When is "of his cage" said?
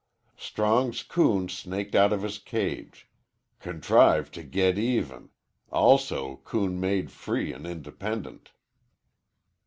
2.11-3.07